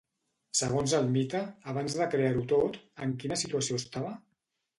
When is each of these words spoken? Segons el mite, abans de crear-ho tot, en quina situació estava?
Segons 0.59 0.95
el 0.99 1.03
mite, 1.17 1.41
abans 1.73 1.97
de 1.99 2.07
crear-ho 2.15 2.41
tot, 2.55 2.81
en 3.07 3.15
quina 3.21 3.39
situació 3.45 3.79
estava? 3.85 4.17